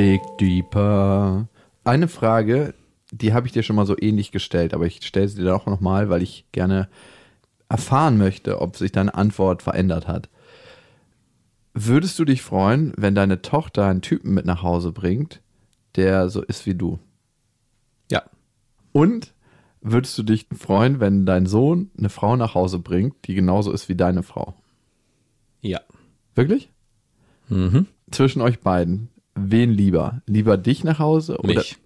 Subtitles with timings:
[0.00, 1.46] Dig deeper.
[1.84, 2.72] Eine Frage,
[3.12, 5.66] die habe ich dir schon mal so ähnlich gestellt, aber ich stelle sie dir auch
[5.66, 6.88] nochmal, weil ich gerne
[7.68, 10.30] erfahren möchte, ob sich deine Antwort verändert hat.
[11.74, 15.42] Würdest du dich freuen, wenn deine Tochter einen Typen mit nach Hause bringt,
[15.96, 16.98] der so ist wie du?
[18.10, 18.22] Ja.
[18.92, 19.34] Und
[19.82, 23.90] würdest du dich freuen, wenn dein Sohn eine Frau nach Hause bringt, die genauso ist
[23.90, 24.54] wie deine Frau?
[25.60, 25.82] Ja.
[26.34, 26.70] Wirklich?
[27.50, 27.86] Mhm.
[28.10, 29.10] Zwischen euch beiden,
[29.48, 30.22] wen lieber?
[30.26, 31.76] Lieber dich nach Hause oder Mich.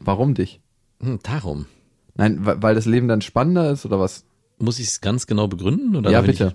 [0.00, 0.60] warum dich?
[1.00, 1.66] Hm, darum.
[2.14, 4.24] Nein, weil das Leben dann spannender ist oder was?
[4.58, 5.96] Muss ich es ganz genau begründen?
[5.96, 6.54] Oder ja, ich bitte.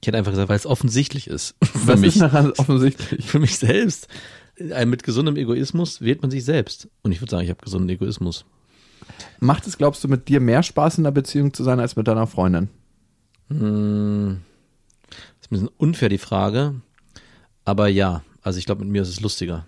[0.00, 1.54] Ich hätte einfach gesagt, weil es offensichtlich ist.
[1.62, 2.14] Für Was mich.
[2.14, 3.24] ist daran offensichtlich?
[3.24, 4.08] Für mich selbst.
[4.86, 6.88] Mit gesundem Egoismus wählt man sich selbst.
[7.02, 8.44] Und ich würde sagen, ich habe gesunden Egoismus.
[9.38, 12.08] Macht es, glaubst du, mit dir mehr Spaß in der Beziehung zu sein als mit
[12.08, 12.68] deiner Freundin?
[13.48, 14.40] Hm,
[15.40, 16.74] ist ein bisschen unfair die Frage.
[17.64, 19.66] Aber ja, also ich glaube, mit mir ist es lustiger.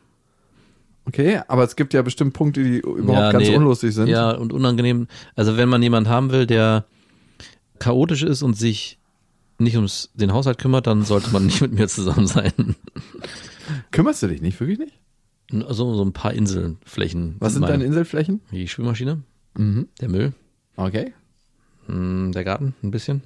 [1.08, 3.56] Okay, aber es gibt ja bestimmt Punkte, die überhaupt Ja, ganz nee.
[3.56, 4.08] unlustig sind.
[4.08, 5.08] Ja, und unangenehm.
[5.34, 6.84] Also wenn man jemanden haben will, der
[7.78, 8.98] chaotisch ist und sich
[9.58, 12.52] nicht ums den Haushalt kümmert, dann sollte man nicht mit mir zusammen sein.
[13.90, 14.94] Kümmerst du dich nicht, wirklich nicht?
[15.66, 17.36] Also so ein paar Inselflächen.
[17.38, 18.40] Was sind Meine- deine Inselflächen?
[18.52, 19.22] Die Spülmaschine,
[19.56, 19.88] Mhm.
[20.00, 20.32] der Müll,
[20.76, 21.12] Okay,
[21.86, 23.22] hm, der Garten, ein bisschen.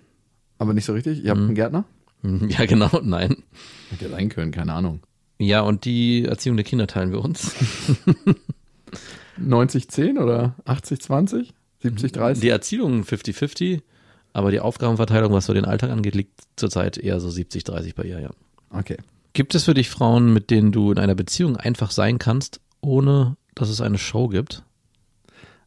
[0.58, 1.22] aber nicht so richtig.
[1.24, 1.46] Ihr habt Mhm.
[1.46, 1.84] einen Gärtner?
[2.48, 3.36] Ja, genau, nein.
[3.90, 5.00] Hätte sein können, keine Ahnung.
[5.42, 7.54] Ja, und die Erziehung der Kinder teilen wir uns.
[9.40, 11.48] 90-10 oder 80-20?
[11.82, 12.40] 70-30?
[12.40, 13.82] Die Erziehung 50-50,
[14.32, 18.20] aber die Aufgabenverteilung, was so den Alltag angeht, liegt zurzeit eher so 70-30 bei ihr,
[18.20, 18.30] ja.
[18.70, 18.98] Okay.
[19.32, 23.36] Gibt es für dich Frauen, mit denen du in einer Beziehung einfach sein kannst, ohne
[23.54, 24.62] dass es eine Show gibt?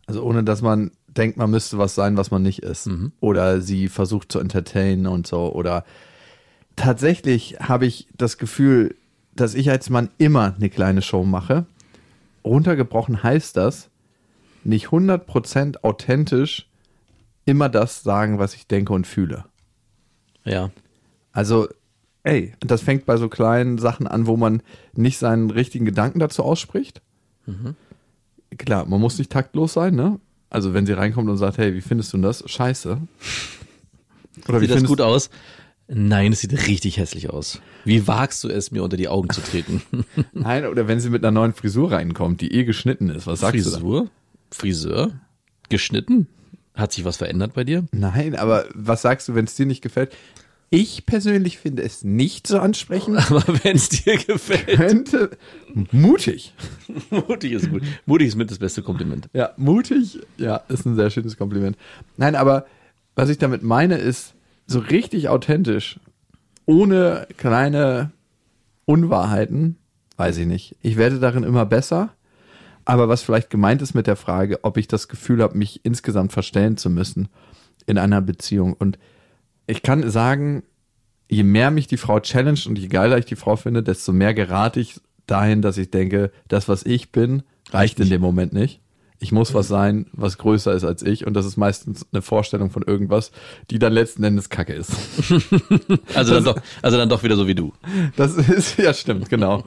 [0.06, 2.88] Also ohne, dass man denkt, man müsste was sein, was man nicht ist.
[2.88, 3.12] Mhm.
[3.20, 5.52] Oder sie versucht zu entertainen und so.
[5.52, 5.84] Oder
[6.76, 8.96] tatsächlich habe ich das Gefühl,
[9.36, 11.66] dass ich als Mann immer eine kleine Show mache.
[12.44, 13.90] Runtergebrochen heißt das,
[14.64, 16.68] nicht 100% authentisch
[17.46, 19.46] immer das sagen, was ich denke und fühle.
[20.44, 20.72] Ja.
[21.32, 21.68] Also,
[22.24, 24.62] ey, das fängt bei so kleinen Sachen an, wo man
[24.94, 27.02] nicht seinen richtigen Gedanken dazu ausspricht.
[28.58, 30.20] Klar, man muss nicht taktlos sein, ne?
[30.50, 32.44] Also, wenn sie reinkommt und sagt, hey, wie findest du denn das?
[32.50, 33.00] Scheiße.
[34.48, 35.30] Oder wie Sieht das gut aus?
[35.88, 37.62] Nein, es sieht richtig hässlich aus.
[37.84, 39.84] Wie wagst du es, mir unter die Augen zu treten?
[40.34, 43.66] Nein, oder wenn sie mit einer neuen Frisur reinkommt, die eh geschnitten ist, was sagst
[43.66, 44.10] du Frisur?
[44.50, 45.12] Friseur?
[45.70, 46.28] Geschnitten?
[46.74, 47.86] Hat sich was verändert bei dir?
[47.92, 50.12] Nein, aber was sagst du, wenn es dir nicht gefällt?
[50.72, 53.18] Ich persönlich finde es nicht so ansprechend.
[53.32, 54.68] Aber wenn es dir gefällt.
[54.76, 55.38] Könnte
[55.92, 56.54] mutig.
[57.12, 57.84] Mutig ist gut.
[58.06, 59.30] Mutig ist mit das beste Kompliment.
[59.32, 61.78] Ja, mutig, ja, ist ein sehr schönes Kompliment.
[62.18, 62.66] Nein, aber
[63.16, 64.34] was ich damit meine, ist
[64.68, 66.00] so richtig authentisch,
[66.66, 68.12] ohne kleine
[68.86, 69.78] Unwahrheiten,
[70.18, 70.76] weiß ich nicht.
[70.82, 72.14] Ich werde darin immer besser,
[72.86, 76.34] aber was vielleicht gemeint ist mit der Frage, ob ich das Gefühl habe, mich insgesamt
[76.34, 77.28] verstellen zu müssen
[77.86, 78.74] in einer Beziehung.
[78.74, 78.98] Und
[79.68, 80.64] ich kann sagen,
[81.28, 84.34] je mehr mich die Frau challenged und je geiler ich die Frau finde, desto mehr
[84.34, 88.80] gerate ich dahin, dass ich denke, das, was ich bin, reicht in dem Moment nicht.
[89.20, 91.26] Ich muss was sein, was größer ist als ich.
[91.26, 93.32] Und das ist meistens eine Vorstellung von irgendwas,
[93.72, 94.92] die dann letzten Endes Kacke ist.
[96.14, 97.74] Also dann, doch, also dann doch wieder so wie du.
[98.16, 99.66] Das ist, ja stimmt, genau.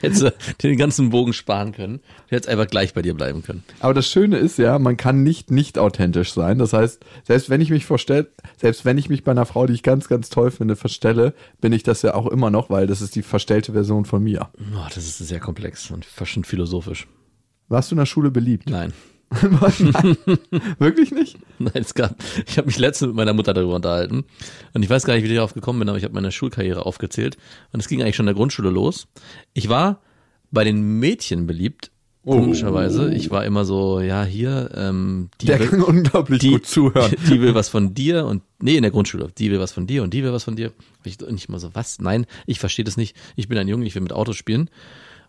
[0.00, 2.00] Hättest du den ganzen Bogen sparen können.
[2.28, 3.62] Du hättest einfach gleich bei dir bleiben können.
[3.80, 6.58] Aber das Schöne ist ja, man kann nicht nicht authentisch sein.
[6.58, 9.74] Das heißt, selbst wenn ich mich vorstelle, selbst wenn ich mich bei einer Frau, die
[9.74, 13.00] ich ganz, ganz toll finde, verstelle, bin ich das ja auch immer noch, weil das
[13.00, 14.48] ist die verstellte Version von mir.
[14.74, 17.06] Oh, das ist sehr komplex und fast schon philosophisch.
[17.70, 18.68] Warst du in der Schule beliebt?
[18.68, 18.92] Nein.
[19.42, 20.16] Nein.
[20.80, 21.38] Wirklich nicht?
[21.60, 22.16] Nein, es gab,
[22.48, 24.24] ich habe mich letztens mit meiner Mutter darüber unterhalten
[24.74, 26.84] und ich weiß gar nicht, wie ich darauf gekommen bin, aber ich habe meine Schulkarriere
[26.84, 27.36] aufgezählt
[27.72, 29.06] und es ging eigentlich schon in der Grundschule los.
[29.54, 30.00] Ich war
[30.50, 31.92] bei den Mädchen beliebt,
[32.24, 33.14] komischerweise.
[33.14, 37.14] Ich war immer so, ja, hier, ähm, die, Der will, kann unglaublich die, gut zuhören.
[37.28, 40.02] die will was von dir und, nee, in der Grundschule, die will was von dir
[40.02, 40.72] und die will was von dir.
[41.04, 42.00] Ich, und ich mal so, was?
[42.00, 43.16] Nein, ich verstehe das nicht.
[43.36, 44.70] Ich bin ein Junge, ich will mit Autos spielen.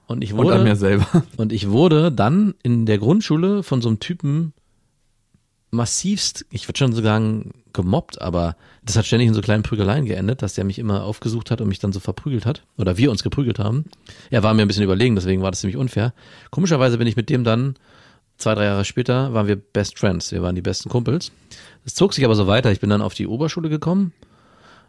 [0.07, 1.07] Und ich Und wurde, an mir selber.
[1.38, 4.53] und ich wurde dann in der Grundschule von so einem Typen
[5.71, 10.06] massivst, ich würde schon so sagen, gemobbt, aber das hat ständig in so kleinen Prügeleien
[10.06, 12.63] geendet, dass der mich immer aufgesucht hat und mich dann so verprügelt hat.
[12.77, 13.86] Oder wir uns geprügelt haben.
[14.30, 16.13] Er war mir ein bisschen überlegen, deswegen war das ziemlich unfair.
[16.50, 17.75] Komischerweise bin ich mit dem dann,
[18.38, 20.31] zwei, drei Jahre später, waren wir Best Friends.
[20.31, 21.31] Wir waren die besten Kumpels.
[21.86, 22.71] Es zog sich aber so weiter.
[22.71, 24.13] Ich bin dann auf die Oberschule gekommen,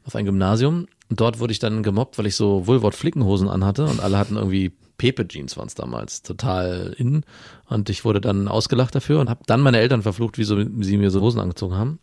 [0.04, 0.88] auf ein Gymnasium.
[1.08, 4.72] Und dort wurde ich dann gemobbt, weil ich so Woolworth-Flickenhosen anhatte und alle hatten irgendwie
[5.02, 7.24] Pepe-Jeans waren es damals, total in.
[7.66, 10.96] Und ich wurde dann ausgelacht dafür und habe dann meine Eltern verflucht, wie so, sie
[10.96, 11.98] mir so Hosen angezogen haben.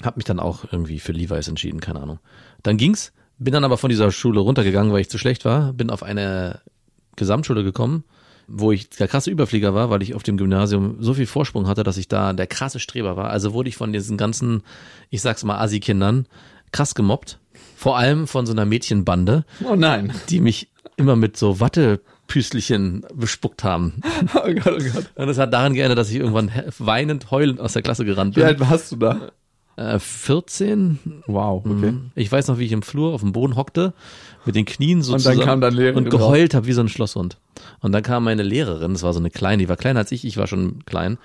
[0.00, 2.20] Hab mich dann auch irgendwie für Levi's entschieden, keine Ahnung.
[2.62, 5.90] Dann ging's, bin dann aber von dieser Schule runtergegangen, weil ich zu schlecht war, bin
[5.90, 6.60] auf eine
[7.16, 8.04] Gesamtschule gekommen
[8.52, 11.84] wo ich der krasse Überflieger war, weil ich auf dem Gymnasium so viel Vorsprung hatte,
[11.84, 13.30] dass ich da der krasse Streber war.
[13.30, 14.64] Also wurde ich von diesen ganzen,
[15.08, 16.26] ich sag's mal, Assi-Kindern
[16.72, 17.38] krass gemobbt.
[17.76, 20.12] Vor allem von so einer Mädchenbande, Oh nein.
[20.30, 21.60] die mich immer mit so
[22.30, 23.94] Wattepüstelchen bespuckt haben.
[24.34, 25.10] Oh Gott, oh Gott.
[25.16, 28.40] Und es hat daran geändert, dass ich irgendwann weinend, heulend aus der Klasse gerannt Wie
[28.40, 28.48] bin.
[28.48, 29.30] alt warst du da?
[29.76, 30.98] Äh, 14.
[31.26, 31.94] Wow, okay.
[32.14, 33.94] Ich weiß noch, wie ich im Flur auf dem Boden hockte,
[34.44, 37.38] mit den Knien so Und dann kam Lehrerin und geheult habe wie so ein Schlosshund.
[37.80, 40.24] Und dann kam meine Lehrerin, das war so eine kleine, die war kleiner als ich,
[40.24, 41.18] ich war schon klein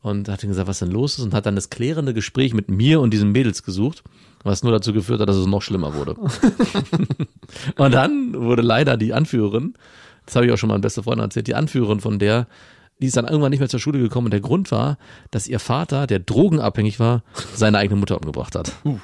[0.00, 2.70] und hat dann gesagt, was denn los ist und hat dann das klärende Gespräch mit
[2.70, 4.02] mir und diesen Mädels gesucht,
[4.42, 6.14] was nur dazu geführt hat, dass es noch schlimmer wurde.
[7.76, 9.74] und dann wurde leider die Anführerin,
[10.28, 12.46] das habe ich auch schon mal an beste Freundin erzählt, die Anführerin von der,
[13.00, 14.98] die ist dann irgendwann nicht mehr zur Schule gekommen und der Grund war,
[15.30, 17.22] dass ihr Vater, der drogenabhängig war,
[17.54, 18.72] seine eigene Mutter umgebracht hat.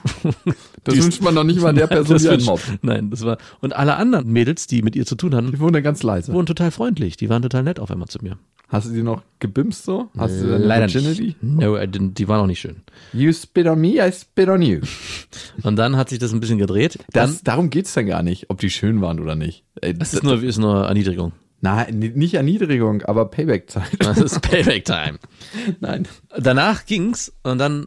[0.84, 2.78] Das Die ist- wünscht man doch nicht mal der Person, Das die einen mobbt.
[2.82, 3.38] Nein, das war.
[3.62, 6.30] Und alle anderen Mädels, die mit ihr zu tun hatten, Die wohnen da ganz leise.
[6.34, 7.16] wurden total freundlich.
[7.16, 8.36] Die waren total nett auf einmal zu mir.
[8.68, 10.08] Hast du die noch gebimst so?
[10.16, 11.22] Hast du deine Leider Virginity?
[11.22, 11.42] nicht.
[11.42, 12.76] No, I didn't, die waren auch nicht schön.
[13.12, 14.80] You spit on me, I spit on you.
[15.62, 16.98] Und dann hat sich das ein bisschen gedreht.
[17.12, 19.64] Dann, Das, darum geht's dann gar nicht, ob die schön waren oder nicht.
[19.80, 21.32] Ey, das ist nur, ist nur Erniedrigung.
[21.60, 23.90] Nein, nicht Erniedrigung, aber Payback-Zeit.
[23.98, 25.18] Das ist Payback Time.
[25.80, 26.08] Nein.
[26.36, 27.86] Danach ging's und dann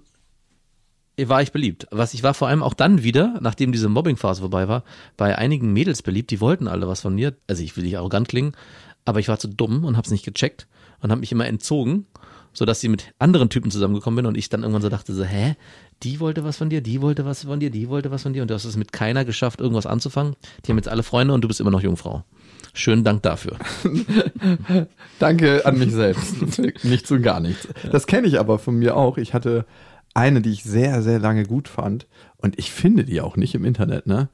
[1.20, 1.88] war ich beliebt.
[1.90, 4.84] Was ich war vor allem auch dann wieder, nachdem diese Mobbing-Phase vorbei war,
[5.16, 7.36] bei einigen Mädels beliebt, die wollten alle was von mir.
[7.48, 8.54] Also ich will nicht arrogant klingen,
[9.08, 10.68] aber ich war zu dumm und hab's nicht gecheckt
[11.02, 12.06] und habe mich immer entzogen,
[12.52, 15.56] sodass sie mit anderen Typen zusammengekommen bin und ich dann irgendwann so dachte so, hä?
[16.04, 18.42] Die wollte was von dir, die wollte was von dir, die wollte was von dir
[18.42, 20.36] und du hast es mit keiner geschafft, irgendwas anzufangen.
[20.66, 22.24] Die haben jetzt alle Freunde und du bist immer noch Jungfrau.
[22.74, 23.58] Schönen Dank dafür.
[25.20, 26.36] Danke an mich selbst.
[26.84, 27.68] nichts und gar nichts.
[27.90, 29.18] Das kenne ich aber von mir auch.
[29.18, 29.66] Ich hatte
[30.14, 32.08] eine, die ich sehr, sehr lange gut fand.
[32.36, 34.30] Und ich finde die auch nicht im Internet, ne?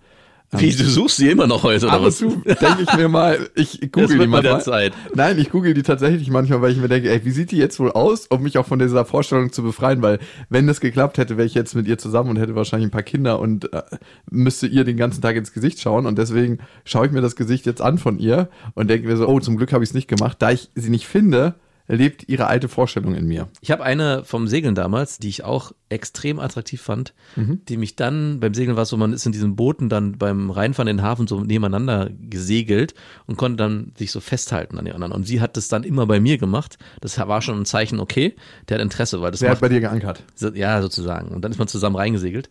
[0.57, 2.17] Wie, du suchst sie immer noch heute, oder Ab und was?
[2.19, 4.61] denke ich mir mal, ich google die mal manchmal.
[4.61, 4.93] Zeit.
[5.13, 7.79] Nein, ich google die tatsächlich manchmal, weil ich mir denke, ey, wie sieht die jetzt
[7.79, 10.19] wohl aus, um mich auch von dieser Vorstellung zu befreien, weil
[10.49, 13.03] wenn das geklappt hätte, wäre ich jetzt mit ihr zusammen und hätte wahrscheinlich ein paar
[13.03, 13.81] Kinder und äh,
[14.29, 17.65] müsste ihr den ganzen Tag ins Gesicht schauen und deswegen schaue ich mir das Gesicht
[17.65, 20.07] jetzt an von ihr und denke mir so, oh, zum Glück habe ich es nicht
[20.07, 20.37] gemacht.
[20.39, 21.55] Da ich sie nicht finde,
[21.87, 23.49] lebt ihre alte Vorstellung in mir.
[23.61, 27.61] Ich habe eine vom Segeln damals, die ich auch extrem attraktiv fand, Mhm.
[27.67, 30.87] die mich dann beim Segeln war so, man ist in diesen Booten dann beim Reinfahren
[30.87, 32.93] in den Hafen so nebeneinander gesegelt
[33.27, 35.11] und konnte dann sich so festhalten an den anderen.
[35.13, 36.77] Und sie hat das dann immer bei mir gemacht.
[37.01, 38.35] Das war schon ein Zeichen, okay,
[38.69, 40.23] der hat Interesse, weil das Wer hat bei dir geankert?
[40.55, 41.29] ja sozusagen.
[41.29, 42.49] Und dann ist man zusammen reingesegelt.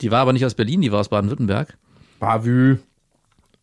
[0.00, 1.78] Die war aber nicht aus Berlin, die war aus Baden-Württemberg.
[2.18, 2.78] Bavü.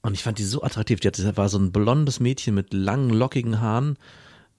[0.01, 0.99] Und ich fand die so attraktiv.
[0.99, 3.97] Die hatte, war so ein blondes Mädchen mit langen, lockigen Haaren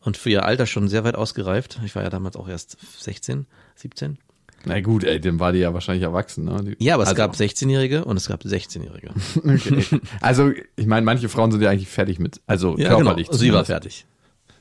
[0.04, 1.80] und für ihr Alter schon sehr weit ausgereift.
[1.84, 3.46] Ich war ja damals auch erst 16,
[3.76, 4.18] 17.
[4.66, 6.58] Na gut, ey, dem war die ja wahrscheinlich erwachsen, ne?
[6.78, 9.10] Die- Ja, aber es also, gab 16-Jährige und es gab 16-Jährige.
[9.44, 10.00] Okay.
[10.22, 13.28] Also, ich meine, manche Frauen sind ja eigentlich fertig mit, also körperlich.
[13.30, 14.06] Sie war fertig.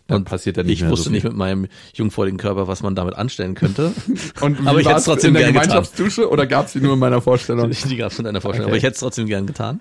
[0.07, 3.15] Dann passiert ja nicht Ich wusste so nicht mit meinem jungfräuligen Körper, was man damit
[3.15, 3.93] anstellen könnte.
[4.41, 5.67] Und Aber ich hätte es trotzdem in der gern getan.
[5.69, 7.71] Gemeinschaftsdusche oder gab es die nur in meiner Vorstellung?
[7.89, 8.71] Die gab es in deiner Vorstellung, Okay.
[8.71, 9.79] aber ich hätte es trotzdem gern getan.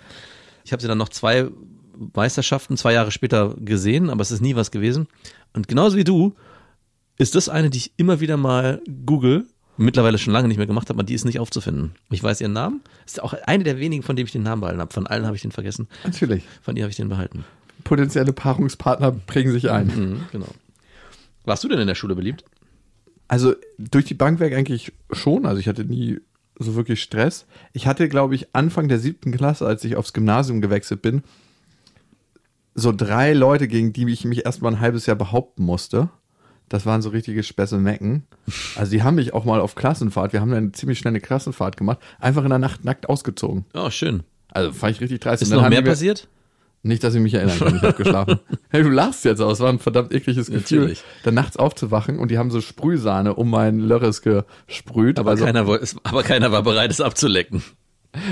[0.64, 1.48] Ich habe sie dann noch zwei
[2.14, 5.08] Meisterschaften, zwei Jahre später gesehen, aber es ist nie was gewesen.
[5.54, 6.34] Und genauso wie du,
[7.19, 10.88] ist das eine, die ich immer wieder mal google, mittlerweile schon lange nicht mehr gemacht
[10.88, 11.93] habe, aber die ist nicht aufzufinden.
[12.10, 12.81] Ich weiß ihren Namen.
[13.06, 14.93] Ist auch eine der wenigen, von denen ich den Namen behalten habe.
[14.93, 15.88] Von allen habe ich den vergessen.
[16.05, 16.44] Natürlich.
[16.62, 17.44] Von ihr habe ich den behalten.
[17.84, 19.86] Potenzielle Paarungspartner prägen sich ein.
[19.86, 20.48] Mhm, genau.
[21.44, 22.44] Warst du denn in der Schule beliebt?
[23.29, 25.46] Also durch die Bank weg eigentlich schon.
[25.46, 26.20] Also ich hatte nie
[26.58, 27.46] so wirklich Stress.
[27.72, 31.22] Ich hatte, glaube ich, Anfang der siebten Klasse, als ich aufs Gymnasium gewechselt bin,
[32.74, 36.08] so drei Leute, gegen die ich mich erstmal ein halbes Jahr behaupten musste.
[36.69, 38.24] Das waren so richtige Spesselmecken.
[38.76, 41.76] Also die haben mich auch mal auf Klassenfahrt, wir haben dann eine ziemlich schnelle Klassenfahrt
[41.76, 43.67] gemacht, einfach in der Nacht nackt ausgezogen.
[43.74, 44.22] Oh, schön.
[44.48, 45.43] Also fand ich richtig dreist.
[45.43, 46.29] Ist noch haben mehr passiert?
[46.84, 48.41] Nicht, dass ich mich erinnern kann, ich habe geschlafen.
[48.70, 51.05] Hey, du lachst jetzt aus, war ein verdammt ekliges Gefühl, Natürlich.
[51.24, 55.19] dann nachts aufzuwachen und die haben so Sprühsahne um meinen Lörres gesprüht.
[55.19, 57.62] Aber, also, keiner, aber keiner war bereit, es abzulecken.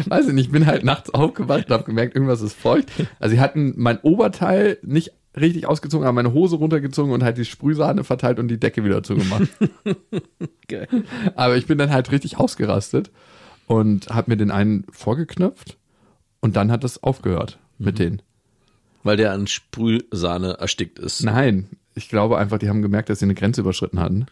[0.07, 2.91] Weiß ich nicht, ich bin halt nachts aufgewacht und habe gemerkt, irgendwas ist feucht.
[3.19, 7.45] Also sie hatten mein Oberteil nicht richtig ausgezogen, haben meine Hose runtergezogen und halt die
[7.45, 9.49] Sprühsahne verteilt und die Decke wieder zugemacht.
[10.69, 10.89] Geil.
[11.37, 13.11] Aber ich bin dann halt richtig ausgerastet
[13.67, 15.79] und habe mir den einen vorgeknöpft
[16.41, 18.23] und dann hat es aufgehört mit denen.
[19.03, 21.25] Weil der an Sprühsahne erstickt ist.
[21.25, 24.27] Nein, ich glaube einfach, die haben gemerkt, dass sie eine Grenze überschritten hatten.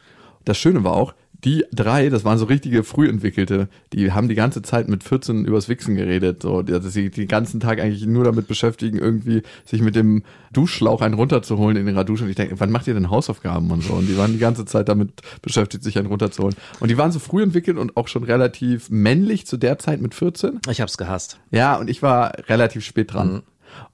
[0.45, 1.15] Das Schöne war auch,
[1.45, 5.69] die drei, das waren so richtige Frühentwickelte, die haben die ganze Zeit mit 14 übers
[5.69, 9.95] Wichsen geredet, so, dass sie den ganzen Tag eigentlich nur damit beschäftigen, irgendwie sich mit
[9.95, 12.25] dem Duschschlauch einen runterzuholen in ihrer Dusche.
[12.25, 13.95] Und ich denke, wann macht ihr denn Hausaufgaben und so?
[13.95, 16.57] Und die waren die ganze Zeit damit beschäftigt, sich einen runterzuholen.
[16.81, 20.15] Und die waren so früh entwickelt und auch schon relativ männlich zu der Zeit mit
[20.15, 20.61] 14.
[20.69, 21.39] Ich hab's gehasst.
[21.53, 23.43] Ja, und ich war relativ spät dran.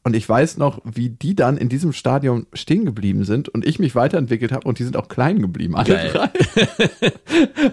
[0.03, 3.79] Und ich weiß noch, wie die dann in diesem Stadion stehen geblieben sind und ich
[3.79, 6.11] mich weiterentwickelt habe und die sind auch klein geblieben, alle Geil.
[6.13, 6.31] drei.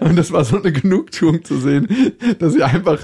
[0.00, 1.88] Und das war so eine Genugtuung zu sehen,
[2.38, 3.00] dass sie einfach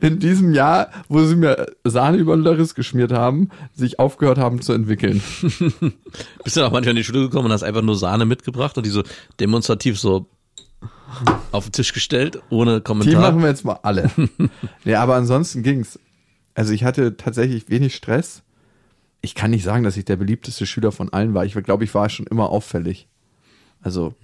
[0.00, 4.60] in diesem Jahr, wo sie mir Sahne über den Riss geschmiert haben, sich aufgehört haben
[4.60, 5.22] zu entwickeln.
[6.44, 8.84] Bist du auch manchmal in die Schule gekommen und hast einfach nur Sahne mitgebracht und
[8.84, 9.02] die so
[9.38, 10.26] demonstrativ so
[11.52, 13.20] auf den Tisch gestellt, ohne Die Kommentar.
[13.20, 14.10] machen wir jetzt mal alle.
[14.84, 15.98] ja, aber ansonsten ging's.
[16.54, 18.42] Also ich hatte tatsächlich wenig Stress.
[19.22, 21.44] Ich kann nicht sagen, dass ich der beliebteste Schüler von allen war.
[21.44, 23.08] Ich glaube, ich war schon immer auffällig.
[23.80, 24.14] Also,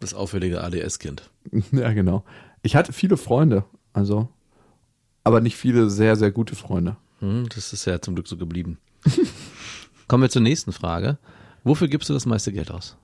[0.00, 1.30] Das auffällige ADS-Kind.
[1.72, 2.24] ja, genau.
[2.62, 4.28] Ich hatte viele Freunde, also,
[5.24, 6.96] aber nicht viele sehr, sehr gute Freunde.
[7.20, 8.78] Hm, das ist ja zum Glück so geblieben.
[10.08, 11.18] Kommen wir zur nächsten Frage.
[11.62, 12.96] Wofür gibst du das meiste Geld aus?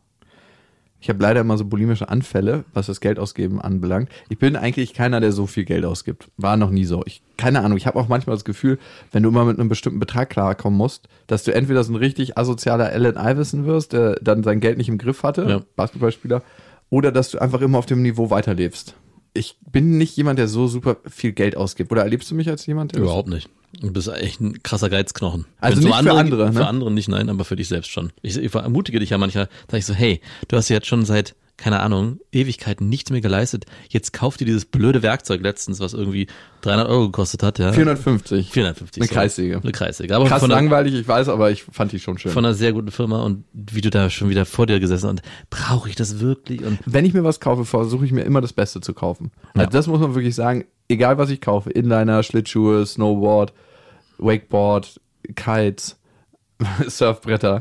[1.00, 4.10] Ich habe leider immer so bulimische Anfälle, was das Geldausgeben anbelangt.
[4.28, 6.28] Ich bin eigentlich keiner, der so viel Geld ausgibt.
[6.36, 7.02] War noch nie so.
[7.06, 7.78] Ich keine Ahnung.
[7.78, 8.78] Ich habe auch manchmal das Gefühl,
[9.12, 12.36] wenn du immer mit einem bestimmten Betrag klarkommen musst, dass du entweder so ein richtig
[12.36, 15.62] asozialer Allen Iverson wirst, der dann sein Geld nicht im Griff hatte, Ja.
[15.74, 16.42] Basketballspieler,
[16.90, 18.94] oder dass du einfach immer auf dem Niveau weiterlebst.
[19.32, 21.90] Ich bin nicht jemand, der so super viel Geld ausgibt.
[21.92, 23.48] Oder erlebst du mich als jemand, der Überhaupt nicht.
[23.80, 25.46] Du bist echt ein krasser Geizknochen.
[25.60, 26.52] Also Wenn nicht für andere, ne?
[26.52, 28.12] Für andere nicht, nein, aber für dich selbst schon.
[28.22, 31.04] Ich, ich ermutige dich ja manchmal, sag ich so, hey, du hast ja jetzt schon
[31.04, 33.66] seit, keine Ahnung, Ewigkeiten nichts mehr geleistet.
[33.90, 36.26] Jetzt kauf dir dieses blöde Werkzeug letztens, was irgendwie
[36.62, 37.72] 300 Euro gekostet hat, ja.
[37.72, 38.50] 450.
[38.50, 39.02] 450.
[39.02, 39.14] Eine sorry.
[39.20, 39.60] Kreissäge.
[39.62, 40.16] Eine Kreissäge.
[40.16, 42.32] Aber Krass von einer, langweilig, ich weiß, aber ich fand die schon schön.
[42.32, 45.22] von einer sehr guten Firma und wie du da schon wieder vor dir gesessen und
[45.50, 46.64] brauche ich das wirklich?
[46.64, 49.30] Und wenn ich mir was kaufe, versuche ich mir immer das Beste zu kaufen.
[49.52, 49.66] Also Ja.
[49.66, 53.52] das muss man wirklich sagen, egal was ich kaufe, Inliner, Schlittschuhe, Snowboard,
[54.18, 55.00] Wakeboard,
[55.36, 55.98] Kites,
[56.86, 57.60] Surfbretter,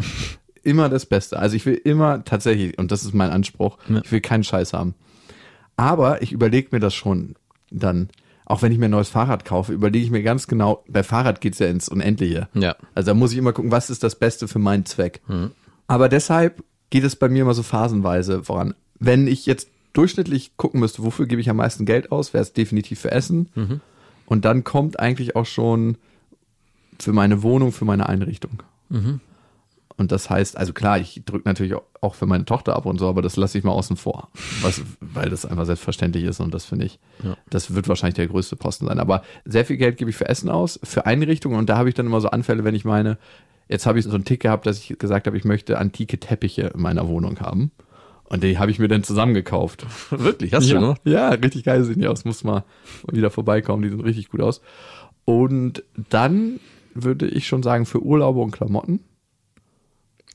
[0.63, 1.39] immer das Beste.
[1.39, 4.01] Also ich will immer tatsächlich, und das ist mein Anspruch, Ja.
[4.03, 4.95] ich will keinen Scheiß haben.
[5.77, 7.35] Aber ich überlege mir das schon
[7.71, 8.09] dann,
[8.45, 11.39] auch wenn ich mir ein neues Fahrrad kaufe, überlege ich mir ganz genau, bei Fahrrad
[11.39, 12.49] geht's ja ins Unendliche.
[12.53, 12.75] ja.
[12.95, 15.21] Also da muss ich immer gucken, was ist das Beste für meinen Zweck.
[15.87, 18.73] Aber deshalb geht es bei mir immer so phasenweise voran.
[18.99, 22.53] Wenn ich jetzt durchschnittlich gucken müsste, wofür gebe ich am meisten Geld aus, wäre es
[22.53, 23.81] definitiv für Essen.
[24.25, 25.97] Und dann kommt eigentlich auch schon
[26.99, 28.61] für meine Wohnung, für meine Einrichtung.
[29.97, 32.99] Und das heißt, also klar, ich drücke natürlich auch- auch für meine Tochter ab und
[32.99, 34.29] so, aber das lasse ich mal außen vor,
[34.61, 37.35] was, weil das einfach selbstverständlich ist und das finde ich, Ja.
[37.49, 38.99] das wird wahrscheinlich der größte Posten sein.
[38.99, 41.95] Aber sehr viel Geld gebe ich für Essen aus, für Einrichtungen und da habe ich
[41.95, 43.17] dann immer so Anfälle, wenn ich meine,
[43.67, 46.71] jetzt habe ich so einen Tick gehabt, dass ich gesagt habe, ich möchte antike Teppiche
[46.73, 47.71] in meiner Wohnung haben.
[48.29, 49.85] Und die habe ich mir dann zusammengekauft.
[50.11, 51.01] Wirklich, hast du ja, schon gemacht?
[51.03, 52.25] ja, richtig geil sehen die aus.
[52.25, 52.63] Muss mal
[53.11, 54.61] wieder vorbeikommen, die sehen richtig gut aus.
[55.25, 56.59] Und dann
[56.93, 58.99] würde ich schon sagen, für Urlaube und Klamotten.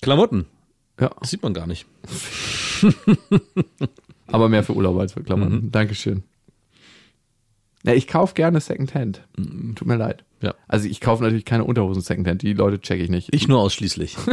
[0.03, 0.47] Klamotten.
[1.01, 1.87] Ja, Das sieht man gar nicht.
[4.27, 5.71] aber mehr für Urlaube als für Klamotten.
[5.71, 6.25] Dankeschön.
[7.85, 9.23] Ja, ich kaufe gerne Secondhand.
[9.75, 10.25] Tut mir leid.
[10.41, 10.55] Ja.
[10.69, 12.43] Also ich kaufe natürlich keine Unterhosen Secondhand.
[12.43, 13.29] Die Leute checke ich nicht.
[13.33, 14.17] Ich nur ausschließlich.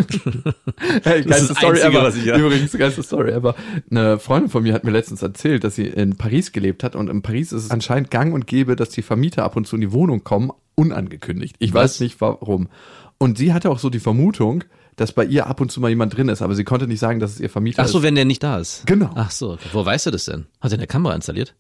[1.03, 2.03] Hey, Das ist Story Einzige, ever.
[2.03, 2.37] was ich- ja.
[2.37, 3.55] Übrigens, geilste Story ever.
[3.89, 7.09] Eine Freundin von mir hat mir letztens erzählt, dass sie in Paris gelebt hat und
[7.09, 9.81] in Paris ist es anscheinend gang und gäbe, dass die Vermieter ab und zu in
[9.81, 11.55] die Wohnung kommen, unangekündigt.
[11.59, 11.83] Ich Was?
[11.95, 12.67] weiß nicht warum.
[13.17, 14.63] Und sie hatte auch so die Vermutung,
[14.95, 17.19] dass bei ihr ab und zu mal jemand drin ist, aber sie konnte nicht sagen,
[17.19, 18.03] dass es ihr Vermieter Ach so, ist.
[18.03, 18.85] wenn der nicht da ist.
[18.87, 19.11] Genau.
[19.15, 19.69] Ach so, okay.
[19.73, 20.47] wo weißt du das denn?
[20.59, 21.53] Hat er eine Kamera installiert?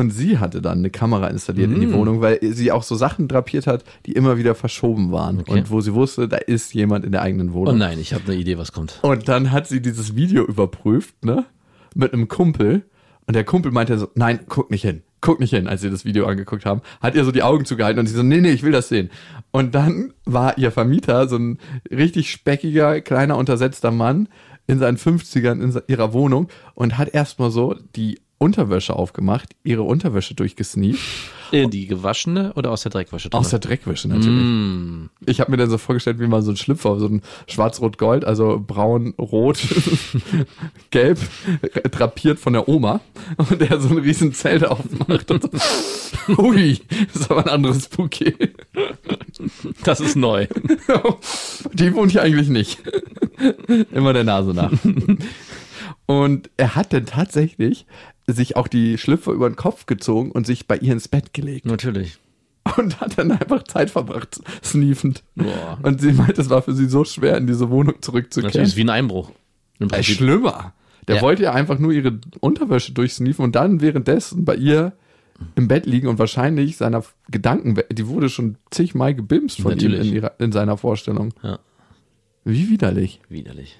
[0.00, 1.92] Und sie hatte dann eine Kamera installiert in die Mm.
[1.92, 5.40] Wohnung, weil sie auch so Sachen drapiert hat, die immer wieder verschoben waren.
[5.40, 5.52] Okay.
[5.52, 7.78] Und wo sie wusste, da ist jemand in der eigenen Oh Wohnung.
[7.78, 8.98] nein, ich habe eine Idee, was kommt.
[9.02, 11.44] Und dann hat sie dieses Video überprüft, ne?
[11.94, 12.82] Mit einem Kumpel.
[13.26, 15.02] Und der Kumpel meinte so, nein, guck nicht hin.
[15.20, 16.80] Guck nicht hin, als sie das Video angeguckt haben.
[17.02, 19.10] Hat ihr so die Augen zugehalten und sie so, nee, nee, ich will das sehen.
[19.50, 21.58] Und dann war ihr Vermieter so ein
[21.90, 24.28] richtig speckiger, kleiner, untersetzter Mann
[24.66, 30.34] in seinen 50ern in ihrer Wohnung und hat erstmal so die Unterwäsche aufgemacht, ihre Unterwäsche
[30.34, 30.98] durchgesneakt.
[31.52, 33.28] Äh, Die gewaschene oder aus der Dreckwäsche?
[33.32, 34.42] Aus der Dreckwäsche natürlich.
[34.42, 35.10] Mm.
[35.26, 38.58] Ich habe mir dann so vorgestellt, wie man so ein Schlüpfer, so ein schwarz-rot-gold, also
[38.66, 39.58] braun, rot,
[40.90, 41.18] gelb,
[41.90, 43.00] drapiert von der Oma
[43.36, 46.38] und der so ein riesen Zelt aufmacht und so.
[46.42, 46.80] Ui,
[47.12, 48.54] das ist aber ein anderes Bouquet.
[49.84, 50.46] Das ist neu.
[51.74, 52.78] Die wohnt hier eigentlich nicht.
[53.92, 54.72] Immer der Nase nach.
[56.06, 57.86] Und er hat dann tatsächlich
[58.32, 61.66] sich auch die Schlüpfer über den Kopf gezogen und sich bei ihr ins Bett gelegt.
[61.66, 62.18] Natürlich.
[62.76, 65.22] Und hat dann einfach Zeit verbracht, sneefend.
[65.34, 65.78] Boah.
[65.82, 68.62] Und sie meint, es war für sie so schwer, in diese Wohnung Natürlich zurückzukehren.
[68.62, 69.30] ist wie ein Einbruch.
[69.78, 70.74] Im Äh, schlimmer.
[71.08, 71.22] Der Ja.
[71.22, 74.92] wollte ja einfach nur ihre Unterwäsche durchsneefen und dann währenddessen bei ihr
[75.56, 80.08] im Bett liegen und wahrscheinlich seiner Gedanken, die wurde schon zigmal gebimst von ihm Natürlich.
[80.08, 81.32] in, ihrer, in seiner Vorstellung.
[81.42, 81.58] Ja.
[82.44, 83.20] Wie widerlich.
[83.30, 83.78] Widerlich.